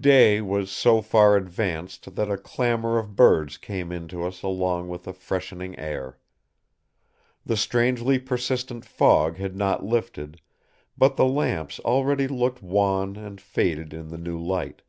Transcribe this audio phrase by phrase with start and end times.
[0.00, 4.88] Day was so far advanced that a clamor of birds came in to us along
[4.88, 6.18] with a freshening air.
[7.46, 10.40] The strangely persistent fog had not lifted,
[10.96, 14.82] but the lamps already looked wan and faded in the new light.